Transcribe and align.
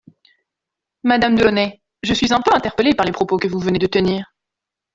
Madame 1.03 1.35
Delaunay, 1.35 1.79
je 2.01 2.13
suis 2.15 2.33
un 2.33 2.41
peu 2.41 2.51
interpellée 2.55 2.95
par 2.95 3.05
les 3.05 3.11
propos 3.11 3.37
que 3.37 3.47
vous 3.47 3.59
venez 3.59 3.77
de 3.77 3.85
tenir. 3.85 4.33